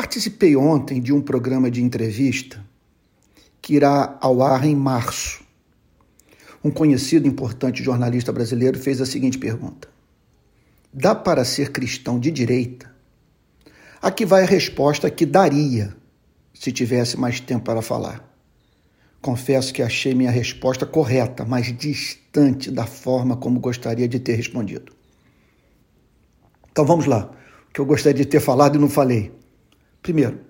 participei 0.00 0.56
ontem 0.56 0.98
de 0.98 1.12
um 1.12 1.20
programa 1.20 1.70
de 1.70 1.82
entrevista 1.82 2.64
que 3.60 3.74
irá 3.74 4.16
ao 4.18 4.40
ar 4.42 4.64
em 4.64 4.74
março. 4.74 5.44
Um 6.64 6.70
conhecido 6.70 7.28
importante 7.28 7.84
jornalista 7.84 8.32
brasileiro 8.32 8.78
fez 8.78 8.98
a 9.02 9.04
seguinte 9.04 9.36
pergunta: 9.36 9.88
Dá 10.90 11.14
para 11.14 11.44
ser 11.44 11.70
cristão 11.70 12.18
de 12.18 12.30
direita? 12.30 12.90
Aqui 14.00 14.24
vai 14.24 14.42
a 14.42 14.46
resposta 14.46 15.10
que 15.10 15.26
daria 15.26 15.94
se 16.54 16.72
tivesse 16.72 17.18
mais 17.18 17.38
tempo 17.38 17.66
para 17.66 17.82
falar. 17.82 18.26
Confesso 19.20 19.70
que 19.70 19.82
achei 19.82 20.14
minha 20.14 20.30
resposta 20.30 20.86
correta, 20.86 21.44
mas 21.44 21.76
distante 21.76 22.70
da 22.70 22.86
forma 22.86 23.36
como 23.36 23.60
gostaria 23.60 24.08
de 24.08 24.18
ter 24.18 24.32
respondido. 24.32 24.94
Então 26.72 26.86
vamos 26.86 27.04
lá, 27.04 27.30
o 27.68 27.72
que 27.74 27.82
eu 27.82 27.84
gostaria 27.84 28.24
de 28.24 28.30
ter 28.30 28.40
falado 28.40 28.76
e 28.76 28.78
não 28.78 28.88
falei. 28.88 29.38
Primeiro, 30.10 30.40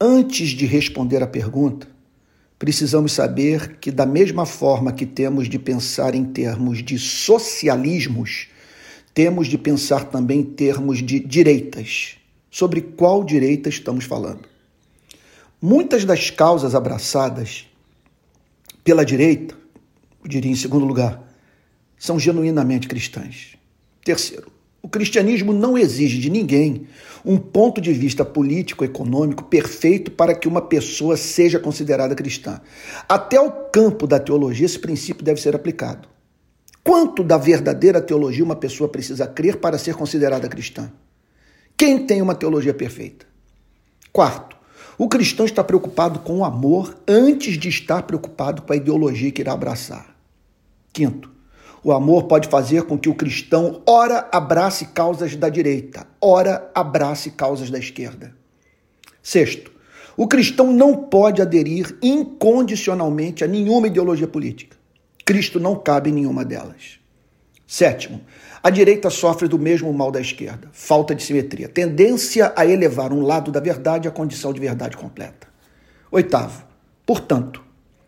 antes 0.00 0.50
de 0.50 0.64
responder 0.64 1.20
a 1.20 1.26
pergunta, 1.26 1.88
precisamos 2.56 3.10
saber 3.10 3.78
que, 3.80 3.90
da 3.90 4.06
mesma 4.06 4.46
forma 4.46 4.92
que 4.92 5.04
temos 5.04 5.48
de 5.48 5.58
pensar 5.58 6.14
em 6.14 6.24
termos 6.24 6.80
de 6.80 6.96
socialismos, 6.96 8.46
temos 9.12 9.48
de 9.48 9.58
pensar 9.58 10.04
também 10.04 10.38
em 10.38 10.44
termos 10.44 10.98
de 10.98 11.18
direitas. 11.18 12.18
Sobre 12.48 12.80
qual 12.80 13.24
direita 13.24 13.68
estamos 13.68 14.04
falando? 14.04 14.48
Muitas 15.60 16.04
das 16.04 16.30
causas 16.30 16.72
abraçadas 16.72 17.66
pela 18.84 19.04
direita, 19.04 19.56
eu 20.22 20.28
diria 20.28 20.52
em 20.52 20.54
segundo 20.54 20.86
lugar, 20.86 21.20
são 21.98 22.16
genuinamente 22.16 22.86
cristãs. 22.86 23.56
Terceiro, 24.04 24.52
o 24.82 24.88
cristianismo 24.88 25.52
não 25.52 25.76
exige 25.76 26.18
de 26.18 26.30
ninguém 26.30 26.86
um 27.24 27.36
ponto 27.36 27.80
de 27.80 27.92
vista 27.92 28.24
político-econômico 28.24 29.44
perfeito 29.44 30.10
para 30.10 30.34
que 30.34 30.46
uma 30.46 30.62
pessoa 30.62 31.16
seja 31.16 31.58
considerada 31.58 32.14
cristã. 32.14 32.60
Até 33.08 33.40
o 33.40 33.50
campo 33.50 34.06
da 34.06 34.20
teologia, 34.20 34.66
esse 34.66 34.78
princípio 34.78 35.24
deve 35.24 35.40
ser 35.40 35.54
aplicado. 35.56 36.08
Quanto 36.84 37.22
da 37.22 37.36
verdadeira 37.36 38.00
teologia 38.00 38.44
uma 38.44 38.56
pessoa 38.56 38.88
precisa 38.88 39.26
crer 39.26 39.56
para 39.56 39.76
ser 39.76 39.94
considerada 39.94 40.48
cristã? 40.48 40.90
Quem 41.76 42.06
tem 42.06 42.22
uma 42.22 42.34
teologia 42.34 42.72
perfeita? 42.72 43.26
Quarto, 44.12 44.56
o 44.96 45.08
cristão 45.08 45.44
está 45.44 45.62
preocupado 45.62 46.20
com 46.20 46.38
o 46.38 46.44
amor 46.44 46.96
antes 47.06 47.58
de 47.58 47.68
estar 47.68 48.02
preocupado 48.02 48.62
com 48.62 48.72
a 48.72 48.76
ideologia 48.76 49.30
que 49.30 49.42
irá 49.42 49.52
abraçar. 49.52 50.16
Quinto, 50.92 51.30
o 51.82 51.92
amor 51.92 52.24
pode 52.24 52.48
fazer 52.48 52.82
com 52.84 52.98
que 52.98 53.08
o 53.08 53.14
cristão, 53.14 53.82
ora, 53.86 54.28
abrace 54.32 54.86
causas 54.86 55.36
da 55.36 55.48
direita, 55.48 56.06
ora, 56.20 56.70
abrace 56.74 57.30
causas 57.30 57.70
da 57.70 57.78
esquerda. 57.78 58.34
Sexto, 59.22 59.70
o 60.16 60.26
cristão 60.26 60.72
não 60.72 60.96
pode 60.96 61.40
aderir 61.40 61.96
incondicionalmente 62.02 63.44
a 63.44 63.46
nenhuma 63.46 63.86
ideologia 63.86 64.26
política. 64.26 64.76
Cristo 65.24 65.60
não 65.60 65.76
cabe 65.76 66.10
em 66.10 66.14
nenhuma 66.14 66.44
delas. 66.44 66.98
Sétimo, 67.66 68.22
a 68.62 68.70
direita 68.70 69.10
sofre 69.10 69.46
do 69.46 69.58
mesmo 69.58 69.92
mal 69.92 70.10
da 70.10 70.20
esquerda, 70.20 70.68
falta 70.72 71.14
de 71.14 71.22
simetria, 71.22 71.68
tendência 71.68 72.52
a 72.56 72.66
elevar 72.66 73.12
um 73.12 73.20
lado 73.20 73.52
da 73.52 73.60
verdade 73.60 74.08
à 74.08 74.10
condição 74.10 74.52
de 74.52 74.58
verdade 74.58 74.96
completa. 74.96 75.46
Oitavo, 76.10 76.64
portanto, 77.04 77.62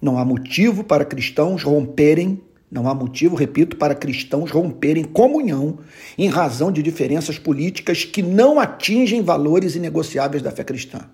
não 0.00 0.18
há 0.18 0.24
motivo 0.24 0.84
para 0.84 1.06
cristãos 1.06 1.62
romperem, 1.62 2.42
não 2.70 2.88
há 2.88 2.94
motivo, 2.94 3.36
repito, 3.36 3.76
para 3.76 3.94
cristãos 3.94 4.50
romperem 4.50 5.04
comunhão 5.04 5.78
em 6.18 6.28
razão 6.28 6.72
de 6.72 6.82
diferenças 6.82 7.38
políticas 7.38 8.04
que 8.04 8.22
não 8.22 8.58
atingem 8.58 9.22
valores 9.22 9.76
inegociáveis 9.76 10.42
da 10.42 10.50
fé 10.50 10.64
cristã. 10.64 11.08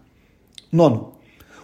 Nono, 0.70 1.12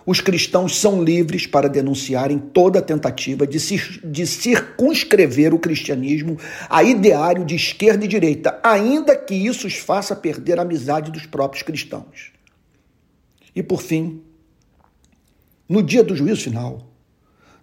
os 0.05 0.20
cristãos 0.20 0.77
são 0.77 1.03
livres 1.03 1.47
para 1.47 1.69
denunciarem 1.69 2.39
toda 2.39 2.81
tentativa 2.81 3.47
de, 3.47 3.59
de 4.05 4.27
circunscrever 4.27 5.53
o 5.53 5.59
cristianismo 5.59 6.38
a 6.69 6.82
ideário 6.82 7.44
de 7.44 7.54
esquerda 7.54 8.04
e 8.04 8.09
direita, 8.09 8.59
ainda 8.62 9.16
que 9.16 9.34
isso 9.34 9.66
os 9.66 9.77
faça 9.77 10.16
perder 10.16 10.59
a 10.59 10.62
amizade 10.62 11.10
dos 11.10 11.27
próprios 11.27 11.62
cristãos. 11.62 12.32
E 13.54 13.62
por 13.62 13.82
fim, 13.82 14.22
no 15.69 15.82
dia 15.82 16.03
do 16.03 16.16
juízo 16.16 16.43
final, 16.43 16.88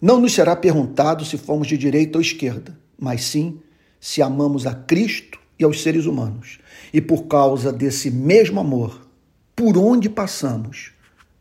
não 0.01 0.19
nos 0.19 0.33
será 0.33 0.55
perguntado 0.55 1.25
se 1.25 1.37
fomos 1.37 1.67
de 1.67 1.77
direita 1.77 2.17
ou 2.17 2.21
esquerda, 2.21 2.77
mas 2.99 3.23
sim 3.23 3.59
se 3.99 4.21
amamos 4.21 4.67
a 4.67 4.73
Cristo 4.73 5.39
e 5.57 5.63
aos 5.63 5.81
seres 5.81 6.05
humanos. 6.05 6.59
E 6.93 7.01
por 7.01 7.23
causa 7.23 7.73
desse 7.73 8.11
mesmo 8.11 8.59
amor, 8.59 9.07
por 9.55 9.77
onde 9.77 10.09
passamos, 10.09 10.91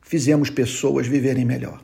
fizemos 0.01 0.49
pessoas 0.49 1.07
viverem 1.07 1.45
melhor. 1.45 1.84